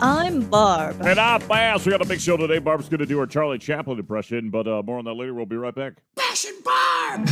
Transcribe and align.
I'm 0.00 0.48
Barb. 0.48 1.00
And 1.02 1.18
I'm 1.18 1.46
Bash. 1.48 1.84
We 1.84 1.90
got 1.90 2.00
a 2.00 2.04
big 2.04 2.20
show 2.20 2.36
today. 2.36 2.58
Barb's 2.58 2.88
going 2.88 3.00
to 3.00 3.06
do 3.06 3.18
her 3.18 3.26
Charlie 3.26 3.58
Chaplin 3.58 3.98
impression, 3.98 4.48
but 4.50 4.68
uh, 4.68 4.82
more 4.84 4.98
on 4.98 5.04
that 5.06 5.14
later. 5.14 5.34
We'll 5.34 5.46
be 5.46 5.56
right 5.56 5.74
back. 5.74 5.94
Bash 6.14 6.44
and 6.44 6.62
Barb! 6.62 7.28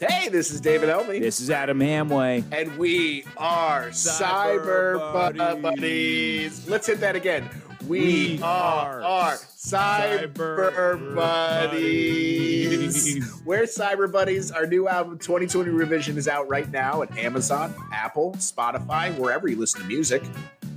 Hey, 0.00 0.28
this 0.28 0.50
is 0.50 0.60
David 0.60 0.90
Elby. 0.90 1.20
This 1.20 1.40
is 1.40 1.48
Adam 1.50 1.78
Hamway. 1.78 2.44
And 2.52 2.76
we 2.76 3.24
are 3.38 3.88
Cyber, 3.88 4.98
Cyber 4.98 5.12
Buddies. 5.14 5.62
Buddies. 5.62 6.68
Let's 6.68 6.86
hit 6.88 7.00
that 7.00 7.16
again. 7.16 7.48
We, 7.88 8.36
We 8.36 8.42
are, 8.42 9.02
are 9.02 9.02
are 9.02 9.34
Cyber, 9.34 10.34
Cyber 10.34 11.14
Buddies. 11.14 13.04
Buddies. 13.04 13.42
We're 13.44 13.64
Cyber 13.64 14.10
Buddies. 14.10 14.50
Our 14.50 14.66
new 14.66 14.88
album, 14.88 15.18
2020 15.18 15.70
Revision, 15.70 16.16
is 16.16 16.28
out 16.28 16.48
right 16.48 16.70
now 16.70 17.02
at 17.02 17.16
Amazon, 17.18 17.74
Apple, 17.92 18.32
Spotify, 18.38 19.16
wherever 19.18 19.48
you 19.48 19.56
listen 19.56 19.82
to 19.82 19.86
music. 19.86 20.22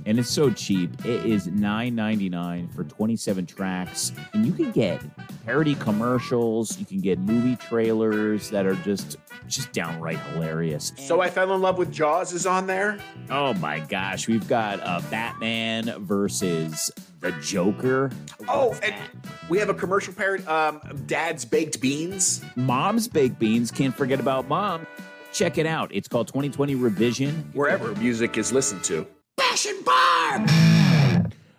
And 0.08 0.18
it's 0.18 0.30
so 0.30 0.48
cheap. 0.50 1.04
It 1.04 1.26
is 1.26 1.48
$9.99 1.48 2.74
for 2.74 2.82
27 2.84 3.44
tracks. 3.44 4.10
And 4.32 4.46
you 4.46 4.52
can 4.52 4.70
get 4.72 5.02
parody 5.44 5.74
commercials. 5.74 6.78
You 6.80 6.86
can 6.86 7.02
get 7.02 7.18
movie 7.18 7.56
trailers 7.56 8.48
that 8.48 8.64
are 8.64 8.74
just 8.76 9.18
just 9.48 9.70
downright 9.72 10.18
hilarious. 10.18 10.92
So 10.96 11.20
I 11.20 11.28
Fell 11.28 11.54
in 11.54 11.60
Love 11.60 11.76
with 11.76 11.92
Jaws 11.92 12.32
is 12.32 12.46
on 12.46 12.66
there. 12.66 12.98
Oh 13.28 13.52
my 13.54 13.80
gosh, 13.80 14.28
we've 14.28 14.48
got 14.48 14.80
uh, 14.82 15.02
Batman 15.10 15.92
versus 16.06 16.90
the 17.20 17.32
Joker. 17.32 18.10
Oh, 18.48 18.68
What's 18.68 18.80
and 18.80 18.94
that? 18.94 19.10
we 19.50 19.58
have 19.58 19.68
a 19.68 19.74
commercial 19.74 20.14
parody, 20.14 20.42
um, 20.46 20.80
Dad's 21.06 21.44
Baked 21.44 21.82
Beans. 21.82 22.42
Mom's 22.56 23.08
Baked 23.08 23.38
Beans. 23.38 23.70
Can't 23.70 23.94
forget 23.94 24.20
about 24.20 24.48
Mom. 24.48 24.86
Check 25.34 25.58
it 25.58 25.66
out. 25.66 25.90
It's 25.94 26.08
called 26.08 26.28
2020 26.28 26.76
Revision. 26.76 27.50
wherever 27.52 27.94
music 27.96 28.38
is 28.38 28.52
listened 28.52 28.82
to. 28.84 29.06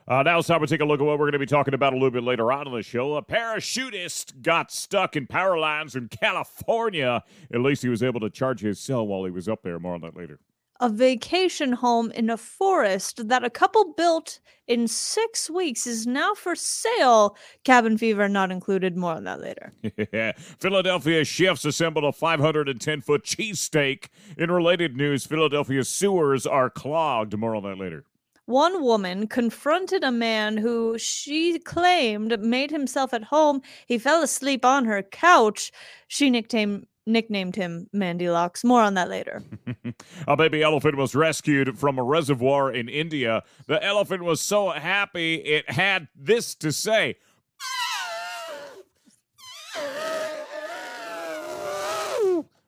Uh, 0.08 0.24
now 0.24 0.40
it's 0.40 0.48
time 0.48 0.60
to 0.60 0.66
take 0.66 0.82
a 0.82 0.86
look 0.86 1.00
at 1.00 1.06
what 1.06 1.20
we're 1.20 1.26
going 1.26 1.34
to 1.34 1.40
be 1.40 1.46
talking 1.46 1.76
about 1.76 1.94
a 1.94 1.96
little 1.96 2.10
bit 2.10 2.24
later 2.24 2.52
on 2.52 2.66
in 2.66 2.74
the 2.74 2.82
show. 2.82 3.16
A 3.16 3.22
parachutist 3.22 4.42
got 4.42 4.72
stuck 4.72 5.16
in 5.16 5.28
power 5.28 5.60
lines 5.60 5.96
in 5.96 6.08
California. 6.08 7.24
At 7.54 7.62
least 7.62 7.84
he 7.84 7.90
was 7.90 8.02
able 8.02 8.20
to 8.22 8.30
charge 8.32 8.62
his 8.62 8.80
cell 8.80 9.06
while 9.06 9.24
he 9.26 9.32
was 9.32 9.48
up 9.48 9.62
there. 9.62 9.78
More 9.78 9.94
on 9.94 10.02
that 10.02 10.18
later. 10.18 10.40
A 10.82 10.90
vacation 10.90 11.74
home 11.74 12.10
in 12.12 12.30
a 12.30 12.38
forest 12.38 13.28
that 13.28 13.44
a 13.44 13.50
couple 13.50 13.94
built 13.94 14.40
in 14.66 14.88
six 14.88 15.50
weeks 15.50 15.86
is 15.86 16.08
now 16.08 16.34
for 16.34 16.56
sale. 16.56 17.36
Cabin 17.66 17.98
fever 17.98 18.30
not 18.30 18.50
included. 18.50 18.96
More 18.96 19.14
on 19.14 19.26
that 19.26 19.42
later. 19.42 19.74
Philadelphia 20.60 21.26
chefs 21.26 21.66
assembled 21.66 22.06
a 22.06 22.14
510 22.14 23.02
foot 23.02 23.24
cheesesteak. 23.24 24.06
In 24.38 24.52
related 24.52 24.96
news, 24.96 25.26
Philadelphia 25.26 25.84
sewers 25.84 26.46
are 26.46 26.70
clogged. 26.70 27.38
More 27.38 27.56
on 27.56 27.64
that 27.64 27.78
later. 27.78 28.06
One 28.46 28.82
woman 28.82 29.28
confronted 29.28 30.04
a 30.04 30.12
man 30.12 30.58
who 30.58 30.98
she 30.98 31.60
claimed 31.60 32.40
made 32.40 32.72
himself 32.72 33.14
at 33.14 33.26
home. 33.26 33.62
He 33.86 33.98
fell 33.98 34.24
asleep 34.24 34.66
on 34.66 34.86
her 34.86 35.04
couch. 35.04 35.72
She 36.08 36.30
nicknamed 36.30 36.88
nicknamed 37.10 37.56
him 37.56 37.88
Mandy 37.92 38.30
Locks. 38.30 38.64
More 38.64 38.82
on 38.82 38.94
that 38.94 39.10
later. 39.10 39.44
A 40.28 40.38
baby 40.38 40.64
elephant 40.64 40.96
was 40.96 41.16
rescued 41.16 41.78
from 41.78 42.00
a 42.00 42.04
reservoir 42.04 42.72
in 42.72 42.88
India. 42.88 43.44
The 43.68 43.84
elephant 43.84 44.24
was 44.24 44.40
so 44.40 44.70
happy 44.70 45.36
it 45.36 45.70
had 45.70 46.08
this 46.16 46.56
to 46.56 46.72
say. 46.72 47.16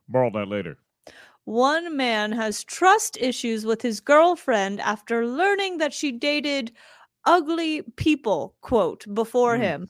More 0.07 0.25
on 0.25 0.33
that 0.33 0.47
later. 0.47 0.77
One 1.45 1.95
man 1.95 2.31
has 2.33 2.63
trust 2.63 3.17
issues 3.19 3.65
with 3.65 3.81
his 3.81 3.99
girlfriend 3.99 4.81
after 4.81 5.25
learning 5.25 5.77
that 5.77 5.93
she 5.93 6.11
dated 6.11 6.71
ugly 7.25 7.81
people, 7.95 8.55
quote, 8.61 9.05
before 9.13 9.55
Hmm. 9.55 9.61
him. 9.61 9.87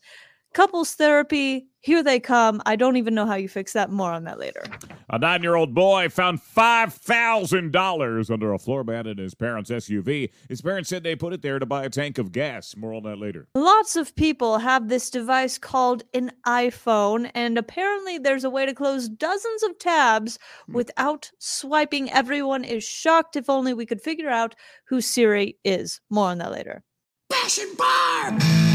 Couples 0.54 0.94
therapy, 0.96 1.68
here 1.80 2.04
they 2.04 2.20
come. 2.20 2.62
I 2.66 2.76
don't 2.76 2.98
even 2.98 3.16
know 3.16 3.26
how 3.26 3.36
you 3.36 3.48
fix 3.48 3.72
that. 3.74 3.90
More 3.90 4.12
on 4.12 4.26
that 4.26 4.38
later. 4.38 4.64
A 5.10 5.18
nine 5.18 5.42
year 5.44 5.56
old 5.56 5.74
boy 5.74 6.10
found 6.10 6.40
$5,000 6.42 8.30
under 8.30 8.54
a 8.54 8.58
floor 8.60 8.84
mat 8.84 9.08
in 9.08 9.18
his 9.18 9.34
parents' 9.34 9.70
SUV. 9.70 10.30
His 10.50 10.62
parents 10.62 10.90
said 10.90 11.04
they 11.04 11.16
put 11.16 11.32
it 11.34 11.42
there 11.42 11.58
to 11.58 11.66
buy 11.66 11.86
a 11.86 11.90
tank 11.90 12.18
of 12.18 12.32
gas. 12.34 12.76
More 12.76 12.94
on 12.94 13.04
that 13.04 13.18
later. 13.18 13.48
Lots 13.56 13.96
of 13.96 14.14
people 14.16 14.58
have 14.58 14.90
this 14.90 15.10
device 15.10 15.58
called 15.58 16.04
an 16.14 16.32
iPhone, 16.46 17.32
and 17.34 17.58
apparently 17.58 18.18
there's 18.18 18.44
a 18.44 18.50
way 18.50 18.66
to 18.66 18.74
close 18.74 19.08
dozens 19.08 19.64
of 19.64 19.80
tabs 19.80 20.38
Hmm. 20.68 20.74
without 20.74 21.32
swiping. 21.40 22.12
Everyone 22.12 22.64
is 22.66 22.84
shocked. 22.84 23.36
If 23.38 23.50
only 23.50 23.74
we 23.74 23.86
could 23.86 24.02
figure 24.02 24.30
out 24.30 24.56
who 24.86 25.00
Siri 25.02 25.58
is. 25.64 26.02
More 26.10 26.28
on 26.30 26.40
that 26.40 26.52
later. 26.52 26.84
Bash 27.30 27.58
and 27.58 27.78
Barb! 27.78 28.71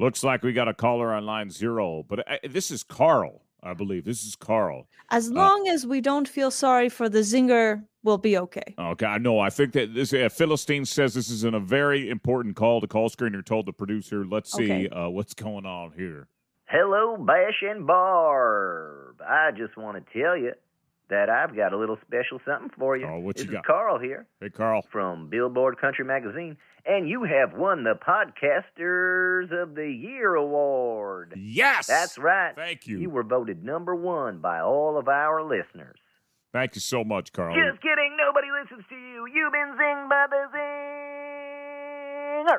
Looks 0.00 0.24
like 0.24 0.42
we 0.42 0.54
got 0.54 0.66
a 0.66 0.72
caller 0.72 1.12
on 1.12 1.26
line 1.26 1.50
zero, 1.50 2.02
but 2.08 2.20
uh, 2.20 2.38
this 2.48 2.70
is 2.70 2.82
Carl, 2.82 3.42
I 3.62 3.74
believe. 3.74 4.06
This 4.06 4.24
is 4.24 4.34
Carl. 4.34 4.88
As 5.10 5.30
long 5.30 5.68
as 5.68 5.86
we 5.86 6.00
don't 6.00 6.26
feel 6.26 6.50
sorry 6.50 6.88
for 6.88 7.10
the 7.10 7.18
zinger, 7.18 7.84
we'll 8.02 8.16
be 8.16 8.38
okay. 8.38 8.74
Okay, 8.78 9.04
I 9.04 9.18
know. 9.18 9.38
I 9.40 9.50
think 9.50 9.74
that 9.74 9.92
this 9.92 10.14
uh, 10.14 10.30
Philistine 10.30 10.86
says 10.86 11.12
this 11.12 11.28
is 11.28 11.44
in 11.44 11.52
a 11.52 11.60
very 11.60 12.08
important 12.08 12.56
call. 12.56 12.80
The 12.80 12.88
call 12.88 13.10
screener 13.10 13.44
told 13.44 13.66
the 13.66 13.74
producer, 13.74 14.24
"Let's 14.24 14.50
see 14.50 14.86
Okay. 14.86 14.88
uh, 14.88 15.10
what's 15.10 15.34
going 15.34 15.66
on 15.66 15.92
here." 15.94 16.28
Hello, 16.64 17.18
Bash 17.18 17.60
and 17.60 17.86
Barb. 17.86 19.20
I 19.20 19.50
just 19.50 19.76
want 19.76 20.02
to 20.02 20.18
tell 20.18 20.34
you 20.34 20.52
that 21.10 21.28
I've 21.28 21.54
got 21.54 21.72
a 21.72 21.78
little 21.78 21.98
special 22.06 22.40
something 22.44 22.70
for 22.78 22.96
you. 22.96 23.06
Oh, 23.06 23.18
what 23.18 23.36
this 23.36 23.46
you 23.46 23.52
got? 23.52 23.64
Carl 23.66 23.98
here 23.98 24.26
Hey, 24.40 24.50
Carl. 24.50 24.82
from 24.90 25.28
Billboard 25.28 25.78
Country 25.80 26.04
Magazine, 26.04 26.56
and 26.86 27.08
you 27.08 27.24
have 27.24 27.52
won 27.52 27.84
the 27.84 27.94
Podcasters 27.94 29.50
of 29.52 29.74
the 29.74 29.90
Year 29.90 30.34
award. 30.34 31.34
Yes, 31.36 31.86
That's 31.86 32.18
right. 32.18 32.54
Thank 32.56 32.86
you. 32.86 32.98
You 32.98 33.10
were 33.10 33.22
voted 33.24 33.62
number 33.64 33.94
one 33.94 34.38
by 34.38 34.60
all 34.60 34.96
of 34.98 35.08
our 35.08 35.42
listeners. 35.42 35.98
Thank 36.52 36.74
you 36.74 36.80
so 36.80 37.04
much, 37.04 37.32
Carl. 37.32 37.54
Just 37.54 37.80
kidding. 37.82 38.16
Nobody 38.18 38.48
listens 38.50 38.84
to 38.88 38.94
you. 38.96 39.26
You've 39.32 39.52
been 39.52 39.76
zinged 39.78 40.08
by 40.08 40.26
the 40.28 40.56
zinger. 40.56 42.58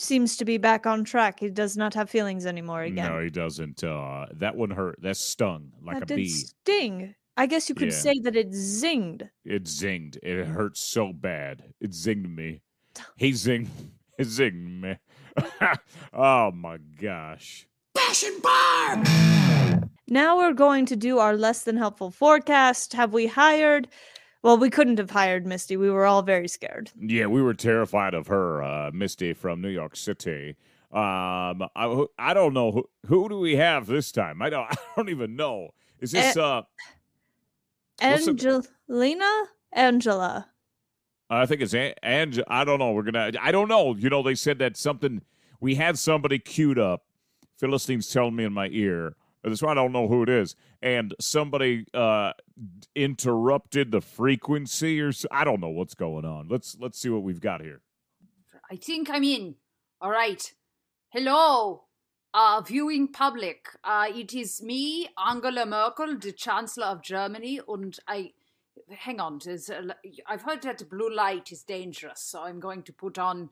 Seems 0.00 0.38
to 0.38 0.46
be 0.46 0.56
back 0.56 0.86
on 0.86 1.04
track. 1.04 1.40
He 1.40 1.50
does 1.50 1.76
not 1.76 1.92
have 1.92 2.08
feelings 2.08 2.46
anymore 2.46 2.80
again. 2.84 3.12
No, 3.12 3.20
he 3.20 3.28
doesn't. 3.28 3.84
Uh, 3.84 4.24
that 4.36 4.56
one 4.56 4.70
hurt. 4.70 4.98
That 5.02 5.18
stung 5.18 5.72
like 5.82 5.96
that 5.96 6.04
a 6.04 6.06
did 6.06 6.16
bee. 6.16 6.28
sting. 6.30 7.14
I 7.36 7.44
guess 7.44 7.68
you 7.68 7.74
could 7.74 7.88
Yeah. 7.92 7.98
say 7.98 8.14
that 8.22 8.34
it 8.34 8.50
zinged. 8.50 9.28
It 9.44 9.64
zinged. 9.64 10.16
It 10.22 10.46
hurt 10.46 10.78
so 10.78 11.12
bad. 11.12 11.74
It 11.82 11.90
zinged 11.90 12.34
me. 12.34 12.62
He 13.18 13.32
zinged. 13.32 13.68
It 14.18 14.26
zinged 14.26 14.80
me. 14.80 14.96
oh 16.14 16.50
my 16.50 16.78
gosh. 17.00 17.66
Bash 17.94 18.22
and 18.22 18.40
Barb! 18.42 19.88
Now 20.08 20.38
we're 20.38 20.54
going 20.54 20.86
to 20.86 20.96
do 20.96 21.18
our 21.18 21.36
less 21.36 21.62
than 21.62 21.76
helpful 21.76 22.10
forecast. 22.10 22.94
Have 22.94 23.12
we 23.12 23.26
hired? 23.26 23.88
Well, 24.42 24.56
we 24.56 24.70
couldn't 24.70 24.98
have 24.98 25.10
hired 25.10 25.46
Misty. 25.46 25.76
We 25.76 25.90
were 25.90 26.06
all 26.06 26.22
very 26.22 26.48
scared. 26.48 26.90
Yeah, 26.98 27.26
we 27.26 27.42
were 27.42 27.54
terrified 27.54 28.14
of 28.14 28.26
her, 28.28 28.62
uh, 28.62 28.90
Misty 28.92 29.34
from 29.34 29.60
New 29.60 29.68
York 29.68 29.96
City. 29.96 30.56
Um, 30.92 31.62
I, 31.76 32.04
I 32.18 32.34
don't 32.34 32.54
know 32.54 32.72
who, 32.72 32.90
who 33.06 33.28
do 33.28 33.38
we 33.38 33.56
have 33.56 33.86
this 33.86 34.10
time. 34.10 34.42
I 34.42 34.50
don't 34.50 34.66
I 34.70 34.76
don't 34.96 35.08
even 35.08 35.36
know. 35.36 35.70
Is 36.00 36.12
this 36.12 36.36
uh? 36.36 36.62
Angelina? 38.00 39.44
Angela. 39.72 40.48
I 41.28 41.46
think 41.46 41.60
it's 41.60 41.74
An- 41.74 41.94
Ange. 42.02 42.40
I 42.48 42.64
don't 42.64 42.80
know. 42.80 42.92
We're 42.92 43.04
gonna. 43.04 43.30
I 43.40 43.52
don't 43.52 43.68
know. 43.68 43.94
You 43.94 44.10
know, 44.10 44.22
they 44.22 44.34
said 44.34 44.58
that 44.58 44.76
something. 44.76 45.22
We 45.60 45.76
had 45.76 45.98
somebody 45.98 46.38
queued 46.40 46.78
up. 46.78 47.04
Philistine's 47.58 48.08
telling 48.10 48.34
me 48.34 48.44
in 48.44 48.52
my 48.52 48.68
ear. 48.72 49.14
That's 49.42 49.62
why 49.62 49.72
I 49.72 49.74
don't 49.74 49.92
know 49.92 50.08
who 50.08 50.22
it 50.22 50.28
is. 50.28 50.56
And 50.82 51.14
somebody 51.20 51.86
uh 51.94 52.32
interrupted 52.94 53.90
the 53.90 54.00
frequency, 54.00 55.00
or 55.00 55.12
I 55.30 55.44
don't 55.44 55.60
know 55.60 55.68
what's 55.68 55.94
going 55.94 56.24
on. 56.24 56.48
Let's 56.48 56.76
let's 56.78 56.98
see 56.98 57.08
what 57.08 57.22
we've 57.22 57.40
got 57.40 57.60
here. 57.62 57.80
I 58.70 58.76
think 58.76 59.10
I'm 59.10 59.24
in. 59.24 59.56
All 60.00 60.10
right. 60.10 60.52
Hello, 61.08 61.84
uh, 62.32 62.62
viewing 62.64 63.08
public. 63.08 63.66
Uh, 63.82 64.06
it 64.14 64.32
is 64.32 64.62
me, 64.62 65.08
Angela 65.18 65.66
Merkel, 65.66 66.16
the 66.18 66.32
Chancellor 66.32 66.86
of 66.86 67.02
Germany, 67.02 67.60
and 67.66 67.98
I. 68.06 68.32
Hang 68.90 69.20
on. 69.20 69.40
A, 69.46 69.94
I've 70.26 70.42
heard 70.42 70.62
that 70.62 70.88
blue 70.88 71.12
light 71.14 71.52
is 71.52 71.62
dangerous, 71.62 72.20
so 72.22 72.42
I'm 72.42 72.60
going 72.60 72.82
to 72.84 72.92
put 72.92 73.18
on 73.18 73.50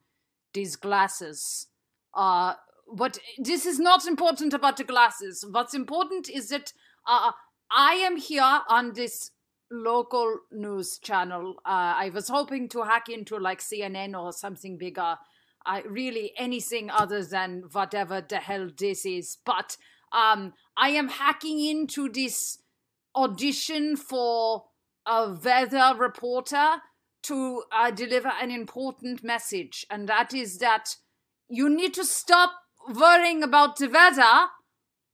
these 0.53 0.77
glasses. 0.77 1.67
Uh, 2.15 2.55
but 2.93 3.19
this 3.39 3.67
is 3.67 3.79
not 3.79 4.07
important 4.07 4.55
about 4.55 4.77
the 4.77 4.85
glasses. 4.85 5.45
What's 5.51 5.75
important 5.75 6.29
is 6.29 6.49
that 6.49 6.73
uh, 7.07 7.33
I 7.71 7.95
am 7.95 8.17
here 8.17 8.61
on 8.69 8.95
this 8.95 9.31
local 9.71 10.39
news 10.51 10.99
channel. 10.99 11.55
Uh, 11.65 11.95
I 11.97 12.11
was 12.13 12.29
hoping 12.29 12.69
to 12.71 12.83
hack 12.83 13.09
into 13.09 13.37
like 13.37 13.61
CNN 13.61 14.19
or 14.19 14.33
something 14.33 14.79
bigger. 14.79 15.17
I 15.67 15.83
really 15.83 16.33
anything 16.39 16.91
other 16.91 17.25
than 17.25 17.65
whatever 17.73 18.25
the 18.27 18.39
hell 18.39 18.71
this 18.77 19.05
is. 19.05 19.39
But 19.45 19.77
um, 20.13 20.55
I 20.77 20.91
am 20.91 21.09
hacking 21.09 21.65
into 21.65 22.09
this 22.09 22.59
audition 23.15 23.97
for 23.97 24.65
a 25.07 25.33
weather 25.33 25.95
reporter 25.99 26.77
to 27.25 27.65
uh, 27.73 27.91
deliver 27.91 28.33
an 28.41 28.51
important 28.51 29.25
message, 29.25 29.85
and 29.91 30.09
that 30.09 30.33
is 30.33 30.59
that 30.59 30.97
you 31.49 31.69
need 31.69 31.93
to 31.95 32.05
stop 32.05 32.53
worrying 32.95 33.43
about 33.43 33.77
the 33.77 33.89
weather 33.89 34.49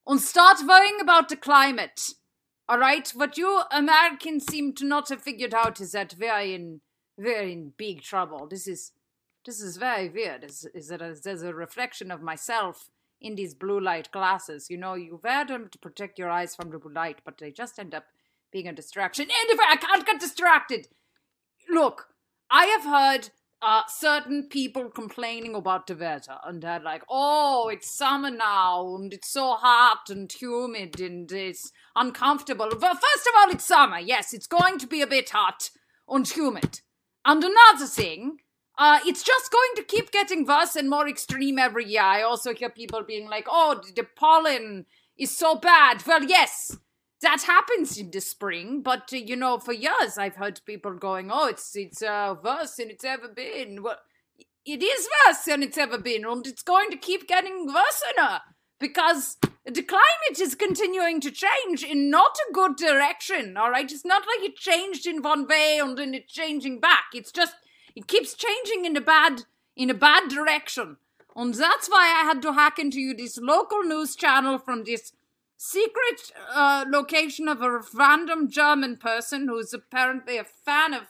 and 0.07 0.21
start 0.21 0.59
worrying 0.67 1.01
about 1.01 1.29
the 1.29 1.37
climate. 1.37 2.11
All 2.69 2.79
right, 2.79 3.09
what 3.15 3.37
you 3.37 3.63
Americans 3.71 4.47
seem 4.47 4.73
to 4.75 4.87
not 4.87 5.11
have 5.11 5.23
figured 5.23 5.55
out 5.55 5.81
is 5.81 5.93
that 5.93 6.15
we're 6.19 6.41
in 6.41 6.81
we're 7.17 7.43
in 7.43 7.73
big 7.77 8.03
trouble. 8.03 8.47
This 8.49 8.67
is 8.67 8.93
this 9.45 9.61
is 9.61 9.77
very 9.77 10.09
weird. 10.09 10.45
Is 10.45 10.67
is 10.75 10.89
that 10.89 11.01
there's 11.23 11.43
a 11.43 11.55
reflection 11.55 12.11
of 12.11 12.23
myself 12.23 12.89
in 13.21 13.35
these 13.35 13.55
blue 13.55 13.81
light 13.81 14.11
glasses? 14.11 14.69
You 14.71 14.79
know, 14.79 14.95
you 14.95 15.21
wear 15.23 15.45
them 15.45 15.69
to 15.71 15.79
protect 15.79 16.19
your 16.19 16.31
eyes 16.31 16.57
from 16.57 16.71
the 16.71 16.79
blue 16.79 16.95
light, 16.95 17.21
but 17.25 17.39
they 17.39 17.51
just 17.51 17.79
end 17.79 17.95
up 17.95 18.05
being 18.51 18.67
a 18.67 18.73
distraction. 18.73 19.25
And 19.25 19.51
if 19.51 19.61
I 19.61 19.77
can't 19.77 20.07
get 20.07 20.21
distracted, 20.21 20.89
look, 21.69 22.09
I 22.51 22.67
have 22.67 22.85
heard 22.85 23.31
uh, 23.65 23.83
certain 23.89 24.47
people 24.51 24.91
complaining 24.91 25.55
about 25.55 25.87
the 25.87 25.95
weather, 25.95 26.37
and 26.45 26.63
they're 26.63 26.81
like, 26.81 27.03
"Oh, 27.09 27.69
it's 27.69 27.91
summer 27.91 28.31
now, 28.31 28.95
and 28.97 29.13
it's 29.13 29.31
so 29.31 29.55
hot 29.55 30.11
and 30.11 30.31
humid, 30.31 31.01
and 31.01 31.33
it's 31.33 31.73
uncomfortable." 31.97 32.69
Well, 32.79 32.95
first 32.95 33.27
of 33.27 33.33
all, 33.39 33.51
it's 33.51 33.65
summer. 33.65 33.99
Yes, 33.99 34.35
it's 34.35 34.47
going 34.47 34.79
to 34.79 34.87
be 34.87 35.01
a 35.01 35.07
bit 35.07 35.31
hot 35.31 35.71
and 36.07 36.29
humid. 36.29 36.83
And 37.25 37.43
another 37.43 37.87
thing, 37.87 38.37
uh, 38.77 39.01
it's 39.07 39.23
just 39.23 39.51
going 39.51 39.75
to 39.77 39.83
keep 39.83 40.11
getting 40.11 40.45
worse 40.45 40.77
and 40.77 40.91
more 40.91 41.09
extreme 41.09 41.59
every 41.59 41.87
year. 41.87 42.03
I 42.03 42.21
also 42.21 42.53
hear 42.53 42.69
people 42.69 43.03
being 43.03 43.31
like, 43.31 43.47
"Oh, 43.49 43.81
the 43.97 44.05
pollen 44.05 44.85
is 45.17 45.35
so 45.35 45.55
bad." 45.55 46.07
Well, 46.07 46.25
yes, 46.25 46.77
that 47.25 47.43
happens 47.43 47.99
in 47.99 48.11
the 48.11 48.21
spring, 48.21 48.83
but 48.83 49.13
uh, 49.13 49.17
you 49.17 49.37
know, 49.37 49.59
for 49.59 49.73
years 49.73 50.19
I've 50.19 50.37
heard 50.37 50.61
people 50.65 50.95
going, 50.95 51.31
"Oh, 51.33 51.49
it's 51.49 51.75
it's 51.75 52.03
uh, 52.03 52.35
worse 52.43 52.77
than 52.77 52.91
it's 52.91 53.05
ever 53.05 53.29
been." 53.29 53.83
Well, 53.83 53.99
it 54.65 54.83
is 54.83 55.09
worse 55.27 55.45
than 55.45 55.63
it's 55.63 55.79
ever 55.79 55.99
been, 55.99 56.25
and 56.25 56.47
it's 56.47 56.63
going 56.63 56.91
to 56.91 56.97
keep 56.97 57.27
getting 57.27 57.67
worse 57.67 58.03
because 58.79 59.39
the 59.65 59.83
climate 59.83 60.41
is 60.41 60.55
continuing 60.55 61.21
to 61.21 61.31
change 61.31 61.83
in 61.83 62.11
not 62.11 62.37
a 62.49 62.53
good 62.53 62.77
direction. 62.77 63.57
All 63.57 63.71
right, 63.71 63.91
it's 63.91 64.05
not 64.05 64.23
like 64.23 64.49
it 64.49 64.57
changed 64.57 65.07
in 65.07 65.23
one 65.23 65.47
way 65.47 65.79
and 65.83 65.97
then 65.97 66.15
it's 66.15 66.33
changing 66.33 66.81
back. 66.81 67.07
It's 67.15 67.33
just 67.33 67.55
it 67.97 68.07
keeps 68.07 68.35
changing 68.35 68.85
in 68.85 68.97
a 68.97 69.01
bad 69.01 69.43
in 69.77 69.91
a 69.91 69.95
bad 69.95 70.29
direction, 70.29 70.99
and 71.35 71.55
that's 71.55 71.89
why 71.89 72.05
I 72.21 72.25
had 72.25 72.43
to 72.43 72.53
hack 72.53 72.79
into 72.79 73.01
you 73.01 73.15
this 73.15 73.39
local 73.39 73.83
news 73.83 74.15
channel 74.15 74.59
from 74.59 74.85
this 74.85 75.13
secret 75.65 76.31
uh, 76.55 76.85
location 76.87 77.49
of 77.49 77.63
a 77.63 77.81
random 77.95 78.51
German 78.51 78.99
person 78.99 79.49
who's 79.49 79.73
apparently 79.73 80.37
a 80.37 80.45
fan 80.45 80.93
of 80.93 81.05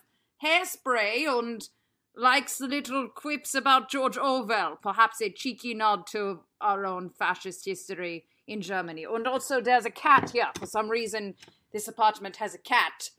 hairspray 0.45 1.27
and 1.27 1.69
likes 2.17 2.61
little 2.61 3.09
quips 3.09 3.55
about 3.55 3.91
George 3.91 4.17
Orwell, 4.17 4.79
perhaps 4.81 5.21
a 5.21 5.29
cheeky 5.29 5.75
nod 5.75 6.07
to 6.07 6.41
our 6.61 6.87
own 6.87 7.11
fascist 7.11 7.65
history 7.65 8.27
in 8.47 8.61
Germany. 8.61 9.05
And 9.05 9.27
also, 9.27 9.61
there's 9.61 9.87
a 9.87 9.91
cat 9.91 10.31
here. 10.31 10.51
For 10.57 10.67
some 10.67 10.89
reason, 10.89 11.35
this 11.73 11.89
apartment 11.89 12.37
has 12.37 12.55
a 12.55 12.59
cat. 12.59 13.11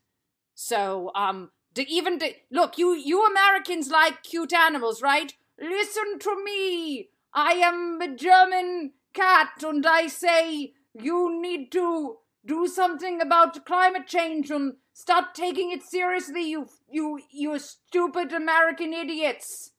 So, 0.53 1.11
um, 1.15 1.51
the, 1.73 1.85
even 1.93 2.19
the, 2.19 2.33
look, 2.49 2.77
you 2.77 2.93
you 2.93 3.25
Americans 3.25 3.89
like 3.89 4.23
cute 4.23 4.53
animals, 4.53 5.01
right? 5.01 5.33
Listen 5.59 6.17
to 6.19 6.43
me. 6.45 7.09
I 7.33 7.53
am 7.53 7.99
a 8.01 8.15
German 8.15 8.93
cat, 9.13 9.61
and 9.61 9.85
I 9.85 10.07
say 10.07 10.71
you 10.99 11.41
need 11.41 11.71
to 11.73 12.17
do 12.45 12.67
something 12.67 13.21
about 13.21 13.65
climate 13.65 14.07
change 14.07 14.51
and 14.51 14.73
start 14.93 15.35
taking 15.35 15.71
it 15.71 15.83
seriously, 15.83 16.49
you 16.49 16.67
you 16.89 17.19
you 17.31 17.59
stupid 17.59 18.31
American 18.31 18.93
idiots. 18.93 19.71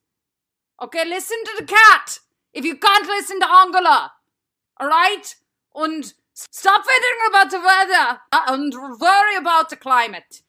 Okay, 0.81 1.05
listen 1.05 1.37
to 1.45 1.55
the 1.59 1.65
cat. 1.65 2.19
If 2.53 2.65
you 2.65 2.77
can't 2.77 3.07
listen 3.07 3.39
to 3.39 3.49
Angela, 3.49 4.11
all 4.79 4.87
right, 4.87 5.35
and 5.75 6.13
stop 6.33 6.83
fiddling 6.85 7.27
about 7.29 7.51
the 7.51 7.59
weather 7.59 8.19
and 8.31 8.73
worry 8.99 9.35
about 9.37 9.69
the 9.69 9.75
climate. 9.75 10.43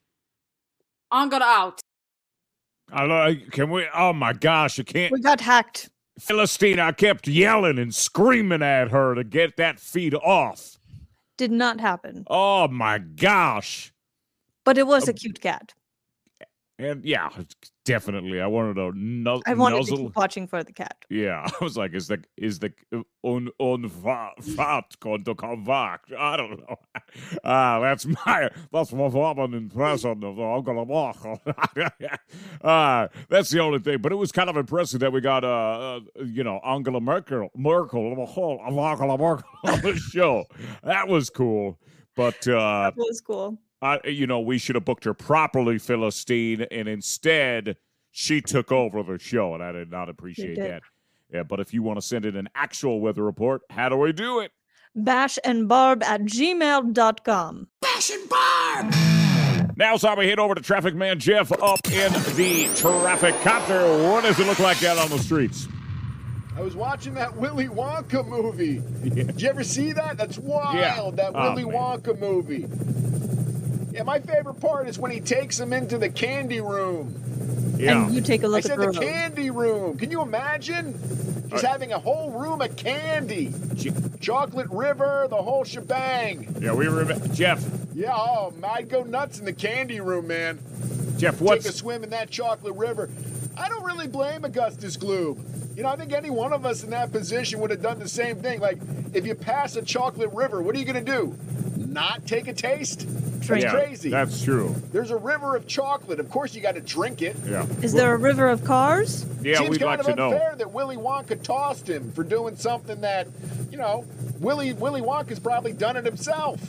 Angela 1.11 1.45
out. 1.45 1.81
I 2.93 3.05
like. 3.05 3.51
Can 3.53 3.71
we? 3.71 3.87
Oh 3.95 4.13
my 4.13 4.33
gosh! 4.33 4.79
you 4.79 4.85
can't. 4.85 5.13
We 5.13 5.21
got 5.21 5.41
hacked. 5.41 5.89
Philistine, 6.19 6.79
I 6.81 6.93
kept 6.93 7.27
yelling 7.29 7.79
and 7.79 7.95
screaming 7.95 8.63
at 8.63 8.91
her 8.91 9.15
to 9.15 9.25
get 9.25 9.57
that 9.57 9.81
feed 9.81 10.15
off. 10.15 10.79
Did 11.37 11.53
not 11.53 11.81
happen. 11.81 12.25
Oh 12.29 12.69
my 12.69 12.99
gosh. 12.99 13.93
But 14.65 14.77
it 14.77 14.87
was 14.87 15.09
uh, 15.09 15.13
a 15.13 15.15
cute 15.15 15.41
cat. 15.41 15.75
And 16.81 17.05
yeah, 17.05 17.31
definitely. 17.85 18.41
I 18.41 18.47
wanted 18.47 18.75
to 18.75 18.93
nu- 18.97 19.43
I 19.47 19.55
wanted 19.55 19.79
nuzzle. 19.79 19.97
to 19.97 20.03
keep 20.05 20.17
watching 20.17 20.47
for 20.47 20.63
the 20.63 20.73
cat. 20.73 20.97
Yeah, 21.11 21.45
I 21.61 21.65
was 21.65 21.77
like, 21.77 21.93
is 21.93 22.07
the 22.07 22.23
is 22.37 22.61
the 22.61 22.73
un 23.25 23.49
un 23.59 23.89
fat 23.89 24.85
going 25.01 25.25
to 25.25 25.35
come 25.35 25.65
back? 25.65 26.03
I 26.17 26.37
don't 26.37 26.59
know. 26.61 26.77
Ah, 27.43 27.81
that's 27.81 28.07
my 28.07 28.51
that's 28.73 28.93
my 28.93 29.07
Robin 29.07 29.55
impression 29.55 30.23
of 30.23 30.37
the 30.37 30.43
Uncle 30.43 30.85
Walk. 30.85 31.17
Ah, 32.63 33.09
that's 33.29 33.51
the 33.51 33.61
only 33.61 33.79
thing. 33.81 33.99
But 33.99 34.13
it 34.13 34.17
was 34.17 34.31
kind 34.31 34.49
of 34.49 34.57
impressive 34.57 35.01
that 35.01 35.13
we 35.13 35.21
got 35.21 35.43
uh, 35.43 35.49
uh 35.49 36.01
you 36.25 36.45
know 36.45 36.61
Angela 36.65 37.01
Merkel 37.01 37.51
Merkel 37.57 38.07
Angela 38.65 39.19
Merkel 39.19 39.45
on 39.65 39.81
the 39.81 39.97
show. 39.97 40.45
That 40.85 41.09
was 41.09 41.29
cool. 41.31 41.79
But 42.15 42.47
uh 42.47 42.91
That 42.91 42.97
was 42.97 43.21
cool. 43.21 43.59
I, 43.81 44.01
you 44.07 44.27
know, 44.27 44.41
we 44.41 44.59
should 44.59 44.75
have 44.75 44.85
booked 44.85 45.05
her 45.05 45.15
properly, 45.15 45.79
Philistine, 45.79 46.63
and 46.71 46.89
instead 46.89 47.77
she 48.11 48.41
took 48.41 48.73
over 48.73 49.03
the 49.03 49.19
show, 49.19 49.55
and 49.55 49.63
I 49.63 49.73
did 49.73 49.91
not 49.91 50.09
appreciate 50.09 50.57
did. 50.57 50.65
that. 50.71 50.83
Yeah, 51.33 51.43
but 51.43 51.61
if 51.61 51.73
you 51.75 51.83
want 51.83 51.99
to 51.99 52.03
send 52.07 52.25
in 52.25 52.37
an 52.37 52.49
actual 52.55 53.01
weather 53.01 53.23
report, 53.23 53.63
how 53.71 53.89
do 53.89 53.97
we 53.97 54.13
do 54.13 54.41
it? 54.41 54.51
Bash 54.95 55.39
and 55.45 55.69
barb 55.69 56.03
at 56.03 56.23
gmail.com. 56.23 57.69
Bash 57.81 58.11
and 58.11 58.29
Barb! 58.29 58.95
Now 59.77 59.95
it's 59.95 60.03
time 60.03 60.19
we 60.19 60.27
head 60.27 60.41
over 60.41 60.57
to 60.57 60.61
Traffic 60.61 60.95
Man 60.97 61.21
Jeff 61.21 61.53
up 61.53 61.79
in 61.93 62.13
the 62.35 62.69
traffic 62.75 63.35
copter. 63.43 63.81
What 64.11 64.25
does 64.25 64.41
it 64.41 64.47
look 64.47 64.59
like 64.59 64.83
out 64.83 64.99
on 64.99 65.11
the 65.11 65.19
streets? 65.19 65.69
I 66.57 66.61
was 66.63 66.75
watching 66.75 67.15
that 67.15 67.37
Willy 67.37 67.69
Wonka 67.69 68.27
movie. 68.27 68.83
Did 69.09 69.41
you 69.41 69.49
ever 69.49 69.63
see 69.63 69.93
that? 69.93 70.17
That's 70.17 70.39
wild. 70.39 70.75
Yeah. 70.75 71.09
That 71.15 71.31
Oh, 71.33 71.51
Willy 71.51 71.65
man. 71.65 71.75
Wonka 71.75 72.19
movie. 72.19 72.67
Yeah, 73.99 74.05
my 74.05 74.21
favorite 74.21 74.61
part 74.61 74.87
is 74.89 74.97
when 74.97 75.11
he 75.11 75.19
takes 75.19 75.59
him 75.59 75.73
into 75.73 75.99
the 75.99 76.09
candy 76.09 76.61
room. 76.61 77.13
Yeah. 77.77 78.05
And 78.05 78.15
you 78.15 78.21
take 78.21 78.45
a 78.45 78.47
look 78.47 78.63
said 78.63 78.79
at 78.79 78.87
the 78.87 78.93
the 78.93 79.01
candy 79.01 79.51
room. 79.51 79.99
Can 79.99 80.13
you 80.13 80.23
imagine? 80.23 80.95
He's 81.51 81.65
Uh, 81.65 81.67
having 81.69 81.93
a 81.93 81.99
whole 81.99 82.31
room 82.31 82.61
of 82.61 82.77
candy. 82.77 83.53
Je- 83.75 83.91
Chocolate 84.21 84.69
River, 84.71 85.27
the 85.29 85.43
whole 85.43 85.65
shebang. 85.65 86.55
yeah, 86.61 86.73
we 86.75 86.87
remember. 86.87 87.27
Jeff, 87.35 87.65
Yeah, 87.93 88.15
oh, 88.15 88.53
I'd 88.63 88.89
go 88.89 89.03
nuts 89.03 89.41
in 89.41 89.45
the 89.47 89.53
candy 89.53 89.99
room, 90.01 90.29
man. 90.29 90.61
Jeff, 91.17 91.35
Take 91.35 91.41
a 91.41 91.45
what's. 91.45 91.75
swim 91.75 92.05
in 92.05 92.11
that 92.11 92.31
chocolate 92.31 92.77
river. 92.77 93.11
I 93.57 93.69
don't 93.69 93.83
really 93.83 94.07
blame 94.07 94.45
Augustus 94.45 94.97
Gloop. 94.97 95.39
You 95.77 95.83
know, 95.83 95.89
I 95.89 95.97
think 95.97 96.13
any 96.13 96.31
one 96.31 96.53
of 96.53 96.65
us 96.65 96.85
in 96.85 96.91
that 96.91 97.11
position 97.11 97.59
would 97.59 97.71
have 97.73 97.83
done 97.83 97.99
the 97.99 98.09
same 98.09 98.37
thing. 98.37 98.61
Like, 98.61 98.79
if 99.13 99.27
you 99.27 99.35
pass 99.35 99.75
a 99.75 99.83
chocolate 99.83 100.31
river, 100.33 100.63
what 100.63 100.77
are 100.77 100.79
you 100.79 100.85
going 100.85 101.05
to 101.05 101.13
do? 101.13 101.37
Not 101.89 102.27
take 102.27 102.49
a 102.49 102.53
taste? 102.53 103.01
Drink. 103.41 103.63
That's 103.63 103.65
yeah, 103.65 103.71
crazy. 103.73 104.11
That's 104.11 104.43
true. 104.43 104.75
There's 104.93 105.11
a 105.11 105.17
river 105.17 105.57
of 105.57 105.67
chocolate. 105.67 106.21
Of 106.21 106.31
course, 106.31 106.55
you 106.55 106.61
got 106.61 106.75
to 106.75 106.81
drink 106.81 107.23
it. 107.23 107.35
Yeah. 107.47 107.67
Is 107.83 107.93
there 107.95 108.15
a 108.15 108.19
river 108.19 108.49
of 108.49 108.63
cars? 108.65 109.25
Yeah, 109.43 109.59
Seems 109.59 109.71
we'd 109.71 109.81
kind 109.81 109.99
like 109.99 110.01
of 110.01 110.07
to 110.07 110.15
know. 110.15 110.33
unfair 110.33 110.55
that 110.57 110.73
Willy 110.73 110.97
Wonka 110.97 111.43
tossed 111.43 111.89
him 111.89 112.13
for 112.13 112.25
doing 112.25 112.57
something 112.57 113.01
that, 113.01 113.27
you 113.71 113.79
know, 113.79 114.05
Willy 114.41 114.73
Willy 114.75 115.01
Wonka's 115.01 115.39
probably 115.39 115.73
done 115.73 115.97
it 115.97 116.05
himself. 116.05 116.61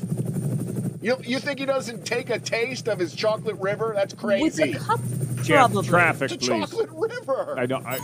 You 1.02 1.18
you 1.24 1.40
think 1.40 1.60
he 1.60 1.66
doesn't 1.66 2.06
take 2.06 2.30
a 2.30 2.40
taste 2.40 2.88
of 2.88 3.00
his 3.00 3.14
chocolate 3.14 3.58
river? 3.60 3.94
That's 3.96 4.14
crazy. 4.14 4.44
With 4.44 4.56
crazy. 4.56 4.72
a 4.78 4.80
cup, 4.80 5.00
Jeff, 5.44 5.72
probably. 5.72 5.88
traffic, 5.88 6.32
It's 6.32 6.48
a 6.48 6.50
please. 6.52 6.70
chocolate 6.70 6.90
river. 6.92 7.56
I 7.58 7.66
know. 7.66 7.82
I, 7.86 8.00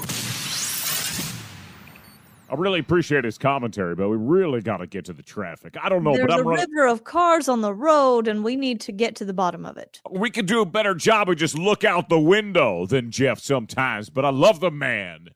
I 2.50 2.56
really 2.56 2.80
appreciate 2.80 3.24
his 3.24 3.38
commentary, 3.38 3.96
but 3.96 4.08
we 4.08 4.18
really 4.18 4.62
got 4.62 4.78
to 4.78 4.88
get 4.88 5.06
to 5.06 5.14
the 5.14 5.24
traffic. 5.24 5.76
I 5.82 5.90
don't 5.90 6.04
know, 6.04 6.14
There's 6.16 6.28
but 6.28 6.36
a 6.36 6.40
I'm 6.42 6.48
running. 6.48 6.70
river 6.72 6.88
of 6.88 7.04
cars 7.04 7.50
on 7.50 7.62
the 7.62 7.74
road, 7.74 8.28
and 8.28 8.44
we 8.44 8.56
need 8.56 8.80
to 8.82 8.92
get 8.92 9.16
to 9.16 9.26
the 9.26 9.34
bottom 9.34 9.66
of 9.66 9.78
it. 9.78 10.00
We 10.12 10.30
could 10.30 10.46
do 10.46 10.62
a 10.62 10.66
better 10.66 10.94
job 10.94 11.28
of 11.30 11.38
just 11.38 11.58
look 11.58 11.84
out 11.84 12.08
the 12.10 12.20
window 12.20 12.86
than 12.86 13.10
Jeff 13.10 13.40
sometimes, 13.40 14.10
but 14.12 14.26
I 14.26 14.30
love 14.30 14.60
the 14.60 14.70
man. 14.70 15.30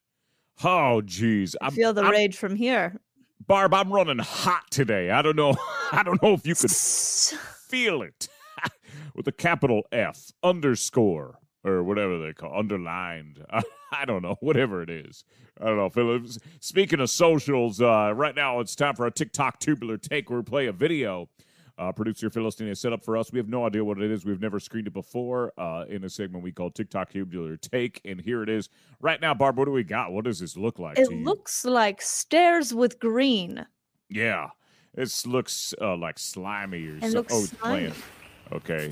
Oh, 0.64 1.02
jeez. 1.04 1.56
I 1.62 1.72
feel 1.72 1.94
the 1.94 2.04
I'm- 2.04 2.12
rage 2.12 2.38
from 2.38 2.56
here. 2.56 3.00
Barb, 3.48 3.74
I'm 3.74 3.92
running 3.92 4.20
hot 4.20 4.70
today. 4.70 5.10
I 5.10 5.24
don't 5.24 5.36
know. 5.36 5.56
I 5.92 6.04
don't 6.04 6.22
know 6.22 6.34
if 6.34 6.46
you 6.46 6.54
could 6.54 6.70
feel 7.70 8.04
it 8.04 8.28
with 9.16 9.28
a 9.28 9.32
capital 9.32 9.82
F 9.92 10.32
underscore 10.44 11.39
or 11.64 11.84
whatever 11.84 12.20
they 12.20 12.34
call 12.34 12.58
underlined. 12.58 13.44
I 13.92 14.06
don't 14.06 14.22
know, 14.22 14.36
whatever 14.40 14.82
it 14.82 14.90
is. 14.90 15.24
I 15.60 15.66
don't 15.66 15.78
know. 15.78 15.90
Philip. 15.90 16.28
Speaking 16.60 17.00
of 17.00 17.10
socials, 17.10 17.82
uh, 17.82 18.14
right 18.16 18.36
now 18.36 18.60
it's 18.60 18.76
time 18.76 18.96
for 18.96 19.06
a 19.08 19.12
TikTok 19.12 19.60
tubular 19.60 19.98
take 19.98 20.30
where 20.30 20.40
we 20.40 20.44
play 20.44 20.68
a 20.68 20.72
video 20.72 21.30
uh, 21.80 21.92
producer 21.94 22.30
Philistine 22.30 22.68
has 22.68 22.80
set 22.80 22.92
up 22.92 23.04
for 23.04 23.16
us. 23.16 23.32
We 23.32 23.40
have 23.40 23.48
no 23.48 23.66
idea 23.66 23.84
what 23.84 24.00
it 24.00 24.12
is. 24.12 24.26
We've 24.26 24.42
never 24.42 24.60
screened 24.60 24.88
it 24.88 24.94
before 24.94 25.54
uh, 25.58 25.86
in 25.88 26.04
a 26.04 26.10
segment 26.10 26.44
we 26.44 26.52
call 26.52 26.70
TikTok 26.70 27.14
Tubular 27.14 27.56
Take, 27.56 28.02
and 28.04 28.20
here 28.20 28.44
it 28.44 28.50
is 28.50 28.70
right 29.00 29.20
now. 29.20 29.34
Barb, 29.34 29.58
what 29.58 29.66
do 29.66 29.72
we 29.72 29.84
got? 29.84 30.12
What 30.12 30.26
does 30.26 30.40
this 30.40 30.58
look 30.58 30.78
like? 30.78 31.00
It 31.00 31.08
to 31.08 31.16
you? 31.16 31.24
looks 31.24 31.64
like 31.64 32.02
stairs 32.02 32.74
with 32.74 33.00
green. 33.00 33.66
yeah. 34.10 34.50
This 34.96 35.28
looks 35.28 35.74
uh, 35.80 35.96
like 35.96 36.18
slimy 36.18 36.88
or 36.88 37.00
something. 37.00 37.26
Oh, 37.30 37.46
slimy. 37.46 37.92
playing. 37.92 37.94
Okay. 38.52 38.92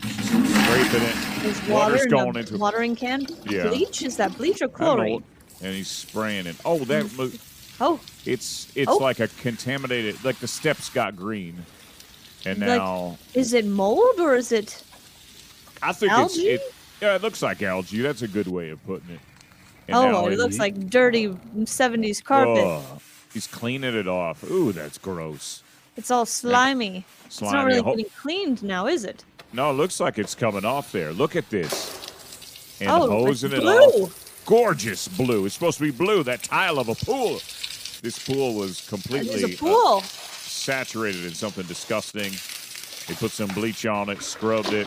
Scraping 0.00 1.02
it. 1.02 1.31
There's 1.42 1.60
Water's 1.68 1.70
water 1.70 2.02
in 2.04 2.08
going 2.10 2.36
into- 2.36 2.56
watering 2.56 2.96
can. 2.96 3.26
Yeah. 3.48 3.68
Bleach? 3.68 4.02
Is 4.02 4.16
that 4.16 4.36
bleach 4.38 4.62
or 4.62 4.68
chlorine? 4.68 5.24
And 5.60 5.74
he's 5.74 5.88
spraying 5.88 6.46
it. 6.46 6.56
Oh, 6.64 6.78
that 6.84 7.04
mm. 7.04 7.18
look. 7.18 7.32
Oh, 7.80 7.98
It's 8.24 8.68
it's 8.76 8.90
Oh. 8.90 8.98
like 8.98 9.18
a 9.18 9.26
contaminated. 9.28 10.24
Like 10.24 10.38
the 10.38 10.46
steps 10.46 10.88
got 10.88 11.16
green, 11.16 11.66
and 12.44 12.60
Like- 12.60 12.68
now 12.68 13.18
is 13.34 13.52
it 13.54 13.66
mold 13.66 14.20
or 14.20 14.36
is 14.36 14.52
it? 14.52 14.82
I 15.82 15.92
think 15.92 16.12
algae? 16.12 16.42
it's 16.42 16.62
it. 16.64 16.74
Yeah, 17.00 17.16
it 17.16 17.22
looks 17.22 17.42
like 17.42 17.60
algae. 17.62 18.02
That's 18.02 18.22
a 18.22 18.28
good 18.28 18.46
way 18.46 18.70
of 18.70 18.84
putting 18.86 19.10
it. 19.10 19.20
And 19.88 19.96
oh, 19.96 20.12
now 20.12 20.26
it 20.26 20.38
looks 20.38 20.58
like 20.60 20.88
dirty 20.88 21.28
70s 21.64 22.22
carpet. 22.22 22.64
Ugh. 22.64 23.00
he's 23.34 23.48
cleaning 23.48 23.96
it 23.96 24.06
off. 24.06 24.48
Ooh, 24.48 24.70
that's 24.70 24.96
gross. 24.98 25.64
It's 25.96 26.10
all 26.10 26.24
slimy. 26.24 27.04
It's 27.26 27.42
not 27.42 27.66
really 27.66 27.82
getting 27.82 28.04
cleaned 28.20 28.62
now, 28.62 28.86
is 28.86 29.04
it? 29.04 29.24
No, 29.52 29.70
it 29.70 29.74
looks 29.74 30.00
like 30.00 30.18
it's 30.18 30.34
coming 30.34 30.64
off 30.64 30.92
there. 30.92 31.12
Look 31.12 31.36
at 31.36 31.48
this. 31.50 31.98
And 32.80 32.90
oh, 32.90 33.08
hosing 33.08 33.52
it 33.52 33.60
blue. 33.60 33.78
off. 33.78 34.44
Gorgeous 34.46 35.08
blue. 35.08 35.46
It's 35.46 35.54
supposed 35.54 35.78
to 35.78 35.84
be 35.84 35.90
blue. 35.90 36.22
That 36.22 36.42
tile 36.42 36.78
of 36.78 36.88
a 36.88 36.94
pool. 36.94 37.40
This 38.02 38.18
pool 38.18 38.54
was 38.54 38.86
completely 38.88 39.44
uh, 39.44 39.56
pool. 39.56 40.00
saturated 40.00 41.24
in 41.24 41.34
something 41.34 41.64
disgusting. 41.66 42.32
They 43.06 43.14
put 43.14 43.30
some 43.30 43.48
bleach 43.48 43.84
on 43.84 44.08
it, 44.10 44.22
scrubbed 44.22 44.72
it. 44.72 44.86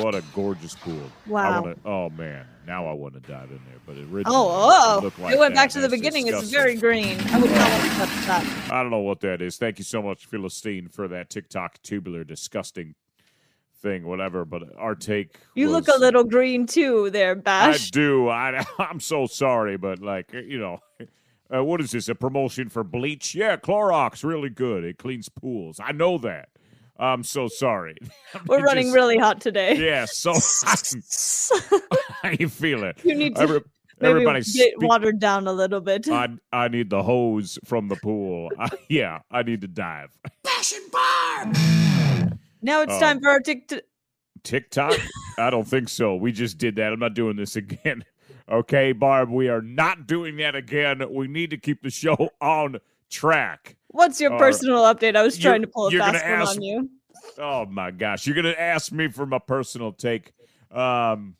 What 0.00 0.14
a 0.14 0.22
gorgeous 0.34 0.74
pool. 0.74 1.10
Wow. 1.26 1.62
wanna, 1.62 1.76
oh 1.84 2.10
man, 2.10 2.46
now 2.66 2.86
I 2.86 2.92
want 2.92 3.14
to 3.14 3.20
dive 3.20 3.50
in 3.50 3.60
there, 3.68 3.80
but 3.84 3.96
originally 3.96 4.24
oh, 4.26 4.48
it 4.48 4.98
oh, 4.98 5.00
looked 5.02 5.18
like 5.18 5.34
it 5.34 5.38
went 5.38 5.54
that. 5.54 5.62
back 5.62 5.70
to 5.70 5.80
the 5.80 5.88
That's 5.88 6.00
beginning. 6.00 6.28
It's 6.28 6.48
very 6.48 6.76
green. 6.76 7.20
I 7.28 7.38
would 7.38 7.50
not 7.50 7.70
want 7.70 7.82
to 7.82 7.88
touch 7.90 8.26
that. 8.26 8.72
I 8.72 8.82
don't 8.82 8.90
know 8.90 9.00
what 9.00 9.20
that 9.20 9.42
is. 9.42 9.56
Thank 9.56 9.78
you 9.78 9.84
so 9.84 10.00
much, 10.00 10.26
Philistine, 10.26 10.88
for 10.88 11.08
that 11.08 11.28
TikTok 11.28 11.82
tubular 11.82 12.22
disgusting 12.24 12.94
thing, 13.86 14.06
whatever. 14.06 14.44
But 14.44 14.62
our 14.76 14.94
take. 14.94 15.38
You 15.54 15.70
look 15.70 15.88
a 15.88 15.98
little 15.98 16.24
green 16.24 16.66
too, 16.66 17.10
there, 17.10 17.34
Bash. 17.34 17.88
I 17.88 17.90
do. 17.90 18.28
I, 18.28 18.64
I'm 18.78 19.00
so 19.00 19.26
sorry, 19.26 19.76
but 19.76 20.00
like 20.00 20.32
you 20.32 20.58
know, 20.58 20.80
uh, 21.54 21.64
what 21.64 21.80
is 21.80 21.92
this? 21.92 22.08
A 22.08 22.14
promotion 22.14 22.68
for 22.68 22.82
bleach? 22.84 23.34
Yeah, 23.34 23.56
Clorox, 23.56 24.24
really 24.24 24.50
good. 24.50 24.84
It 24.84 24.98
cleans 24.98 25.28
pools. 25.28 25.80
I 25.82 25.92
know 25.92 26.18
that. 26.18 26.48
I'm 26.98 27.24
so 27.24 27.46
sorry. 27.46 27.96
We're 28.46 28.62
running 28.62 28.86
just- 28.86 28.94
really 28.94 29.18
hot 29.18 29.40
today. 29.40 29.76
Yeah. 29.76 30.06
So 30.06 30.32
how 32.22 32.30
you 32.30 32.48
feel 32.48 32.84
it? 32.84 32.98
you 33.04 33.14
need 33.14 33.36
to 33.36 33.42
Every, 33.42 33.60
maybe 34.00 34.10
everybody 34.10 34.38
get 34.38 34.46
speak- 34.46 34.74
watered 34.80 35.20
down 35.20 35.46
a 35.46 35.52
little 35.52 35.80
bit. 35.82 36.08
I 36.08 36.28
I 36.52 36.68
need 36.68 36.88
the 36.90 37.02
hose 37.02 37.58
from 37.66 37.88
the 37.88 37.96
pool. 37.96 38.50
I, 38.58 38.70
yeah, 38.88 39.20
I 39.30 39.42
need 39.42 39.60
to 39.60 39.68
dive. 39.68 40.10
Now 42.66 42.82
it's 42.82 42.92
Oh. 42.92 43.00
time 43.00 43.20
for 43.20 43.30
our 43.30 43.40
tick. 43.40 43.72
TikTok? 44.42 44.98
I 45.38 45.48
don't 45.50 45.66
think 45.66 45.88
so. 45.88 46.14
We 46.16 46.32
just 46.32 46.58
did 46.58 46.76
that. 46.76 46.92
I'm 46.92 46.98
not 46.98 47.14
doing 47.14 47.36
this 47.36 47.56
again. 47.56 48.04
Okay, 48.48 48.92
Barb, 48.92 49.28
we 49.28 49.48
are 49.48 49.60
not 49.60 50.06
doing 50.06 50.36
that 50.36 50.54
again. 50.54 51.02
We 51.10 51.26
need 51.26 51.50
to 51.50 51.56
keep 51.56 51.82
the 51.82 51.90
show 51.90 52.30
on 52.40 52.78
track. 53.10 53.74
What's 53.88 54.20
your 54.20 54.30
right. 54.30 54.38
personal 54.38 54.84
update? 54.84 55.16
I 55.16 55.24
was 55.24 55.36
trying 55.36 55.62
to 55.62 55.66
pull 55.66 55.88
a 55.88 55.90
fast 55.90 56.12
one 56.12 56.16
ask- 56.22 56.56
on 56.56 56.62
you. 56.62 56.90
Oh 57.38 57.66
my 57.66 57.90
gosh, 57.90 58.24
you're 58.24 58.36
gonna 58.36 58.50
ask 58.56 58.92
me 58.92 59.08
for 59.08 59.26
my 59.26 59.40
personal 59.40 59.90
take. 59.92 60.32
Um, 60.70 61.34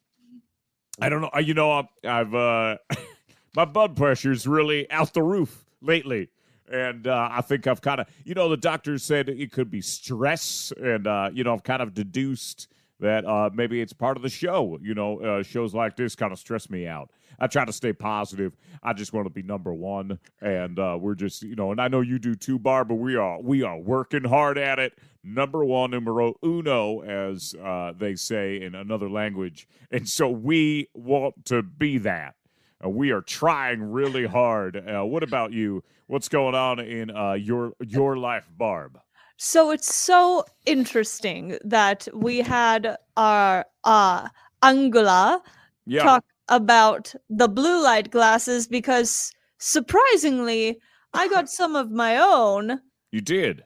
I 1.01 1.09
don't 1.09 1.21
know. 1.21 1.31
uh, 1.33 1.39
You 1.39 1.55
know, 1.55 1.71
I've, 1.71 1.87
I've 2.03 2.35
uh, 2.35 2.77
my 3.55 3.67
blood 3.67 3.95
pressure's 3.97 4.45
really 4.49 4.91
out 4.91 5.15
the 5.15 5.23
roof 5.23 5.65
lately, 5.81 6.31
and 6.71 7.07
uh, 7.07 7.29
I 7.31 7.41
think 7.41 7.67
I've 7.67 7.81
kind 7.81 8.01
of, 8.01 8.07
you 8.25 8.35
know, 8.35 8.49
the 8.49 8.57
doctors 8.57 9.03
said 9.03 9.29
it 9.29 9.53
could 9.53 9.71
be 9.71 9.81
stress, 9.81 10.73
and 10.77 11.07
uh, 11.07 11.31
you 11.33 11.45
know, 11.45 11.55
I've 11.55 11.63
kind 11.63 11.83
of 11.83 11.95
deduced 11.95 12.69
that 13.01 13.25
uh, 13.27 13.51
maybe 13.53 13.81
it's 13.81 13.93
part 13.93 14.17
of 14.17 14.23
the 14.23 14.29
show. 14.29 14.79
You 14.83 14.95
know, 14.95 15.21
uh, 15.21 15.43
shows 15.43 15.75
like 15.75 15.97
this 15.97 16.15
kind 16.15 16.33
of 16.33 16.39
stress 16.39 16.71
me 16.71 16.87
out. 16.87 17.11
I 17.39 17.47
try 17.47 17.65
to 17.65 17.73
stay 17.73 17.93
positive. 17.93 18.57
I 18.83 18.93
just 18.95 19.13
want 19.13 19.27
to 19.27 19.31
be 19.31 19.43
number 19.43 19.75
one, 19.75 20.19
and 20.41 20.79
uh, 20.79 20.97
we're 20.99 21.15
just, 21.15 21.43
you 21.43 21.55
know, 21.55 21.71
and 21.71 21.81
I 21.81 21.89
know 21.89 22.01
you 22.01 22.19
do 22.19 22.35
too, 22.35 22.59
Barb. 22.59 22.89
But 22.89 22.95
we 22.95 23.17
are 23.17 23.41
we 23.41 23.63
are 23.63 23.79
working 23.79 24.25
hard 24.25 24.59
at 24.59 24.79
it. 24.79 24.99
Number 25.23 25.65
one, 25.65 25.91
numero 25.91 26.35
uno, 26.45 27.01
as 27.01 27.55
uh, 27.63 27.93
they 27.99 28.15
say 28.15 28.63
in 28.63 28.75
another 28.75 29.11
language, 29.11 29.69
and 29.91 30.09
so 30.09 30.29
we 30.29 30.89
want 30.95 31.45
to 31.47 31.63
be 31.63 31.99
that. 31.99 32.37
Uh, 32.85 32.89
we 32.89 33.11
are 33.11 33.23
trying 33.23 33.83
really 33.83 34.27
hard. 34.27 34.77
Uh, 34.77 35.05
what 35.05 35.23
about 35.23 35.53
you? 35.53 35.83
What's 36.07 36.29
going 36.29 36.55
on 36.55 36.79
in 36.81 37.11
uh, 37.11 37.33
your 37.35 37.73
your 37.81 38.17
life, 38.17 38.49
Barb? 38.57 38.99
So 39.39 39.71
it's 39.71 39.95
so 39.95 40.45
interesting 40.65 41.59
that 41.65 42.09
we 42.15 42.39
had 42.39 42.97
our 43.17 43.67
uh 43.85 44.29
Angula 44.63 45.41
Yeah, 45.87 46.03
talk 46.05 46.25
about 46.49 47.15
the 47.29 47.49
blue 47.49 47.83
light 47.83 48.11
glasses 48.11 48.67
because 48.69 49.33
surprisingly, 49.59 50.79
I 51.13 51.29
got 51.35 51.49
some 51.49 51.77
of 51.77 51.91
my 51.91 52.17
own 52.19 52.81
you 53.13 53.21
did. 53.21 53.65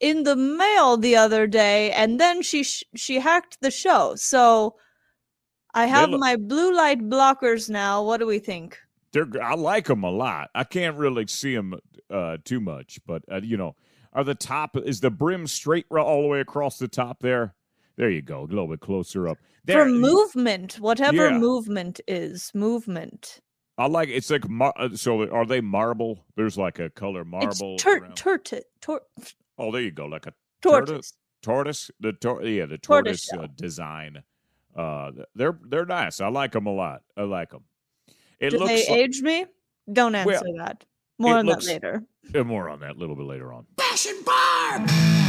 in 0.00 0.22
the 0.24 0.36
mail 0.36 0.96
the 0.96 1.16
other 1.16 1.46
day, 1.46 1.90
and 1.92 2.18
then 2.20 2.42
she 2.42 2.62
sh- 2.64 2.84
she 2.96 3.18
hacked 3.20 3.58
the 3.60 3.70
show. 3.70 4.14
So 4.16 4.76
I 5.74 5.86
have 5.86 6.10
look- 6.10 6.20
my 6.20 6.36
blue 6.36 6.74
light 6.74 7.00
blockers 7.00 7.68
now. 7.70 8.02
What 8.02 8.18
do 8.20 8.26
we 8.26 8.38
think? 8.38 8.78
They're 9.12 9.26
I 9.42 9.54
like 9.54 9.86
them 9.86 10.04
a 10.04 10.10
lot. 10.10 10.50
I 10.54 10.64
can't 10.64 10.96
really 10.96 11.26
see 11.26 11.54
them 11.54 11.74
uh, 12.10 12.36
too 12.44 12.60
much, 12.60 12.98
but 13.06 13.22
uh, 13.30 13.40
you 13.42 13.56
know, 13.56 13.74
are 14.12 14.24
the 14.24 14.34
top 14.34 14.76
is 14.76 15.00
the 15.00 15.10
brim 15.10 15.46
straight 15.46 15.86
all 15.90 16.22
the 16.22 16.28
way 16.28 16.40
across 16.40 16.78
the 16.78 16.88
top 16.88 17.20
there? 17.20 17.54
There 17.96 18.10
you 18.10 18.22
go, 18.22 18.42
a 18.42 18.44
little 18.44 18.68
bit 18.68 18.80
closer 18.80 19.26
up. 19.28 19.38
There, 19.64 19.84
For 19.84 19.90
movement, 19.90 20.74
whatever 20.74 21.30
Yeah. 21.30 21.38
movement 21.38 22.00
is 22.06 22.50
movement. 22.54 23.40
I 23.76 23.86
like 23.86 24.08
it's 24.08 24.30
like 24.30 24.48
mar- 24.48 24.74
uh, 24.76 24.90
so. 24.94 25.28
Are 25.30 25.46
they 25.46 25.60
marble? 25.60 26.24
There's 26.36 26.58
like 26.58 26.78
a 26.78 26.90
color 26.90 27.24
marble. 27.24 27.74
It's 27.74 27.82
tur- 27.82 28.08
turti- 28.14 28.62
tor- 28.80 29.02
oh, 29.58 29.70
there 29.72 29.82
you 29.82 29.90
go, 29.90 30.06
like 30.06 30.26
a 30.26 30.34
Tortoise. 30.62 31.12
tortoise. 31.42 31.88
tortoise. 31.88 31.90
The 32.00 32.12
tor- 32.12 32.42
yeah, 32.44 32.66
the 32.66 32.78
Tortoise 32.78 33.26
tortoise 33.26 33.50
uh, 33.50 33.52
design. 33.56 34.22
Uh, 34.78 35.10
they're 35.34 35.58
they're 35.68 35.84
nice. 35.84 36.20
I 36.20 36.28
like 36.28 36.52
them 36.52 36.66
a 36.66 36.72
lot. 36.72 37.02
I 37.16 37.22
like 37.22 37.50
them. 37.50 37.64
It 38.38 38.50
Do 38.50 38.58
looks 38.58 38.70
they 38.70 38.88
like, 38.88 38.90
age 38.90 39.20
me? 39.22 39.44
Don't 39.92 40.14
answer 40.14 40.30
Well, 40.30 40.42
that. 40.58 40.84
More 41.18 41.36
on 41.36 41.46
looks- 41.46 41.66
that 41.66 41.82
later. 41.82 42.44
more 42.44 42.68
on 42.68 42.78
that 42.80 42.92
a 42.92 42.98
little 42.98 43.16
bit 43.16 43.26
later 43.26 43.52
on. 43.52 43.66
Bash 43.76 44.06
and 44.06 44.24
Barb! 44.24 45.27